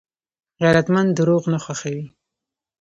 [0.61, 2.05] غیرتمند درواغ نه خوښوي